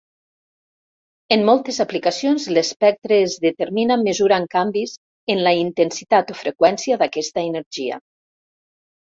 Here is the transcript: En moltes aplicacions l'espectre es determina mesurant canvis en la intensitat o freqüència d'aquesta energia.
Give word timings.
En 1.35 1.43
moltes 1.49 1.77
aplicacions 1.83 2.47
l'espectre 2.57 3.19
es 3.25 3.35
determina 3.43 3.99
mesurant 4.05 4.49
canvis 4.57 4.95
en 5.35 5.43
la 5.49 5.55
intensitat 5.61 6.35
o 6.37 6.41
freqüència 6.41 7.01
d'aquesta 7.05 7.47
energia. 7.53 8.03